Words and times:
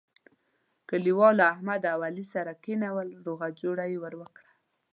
کلیوالو 0.89 1.43
احمد 1.53 1.81
او 1.93 1.99
علي 2.09 2.25
سره 2.33 2.51
کېنول 2.63 3.09
روغه 3.25 3.47
جوړه 3.61 3.83
یې 3.91 3.97
ور 4.03 4.13
وکړه. 4.21 4.49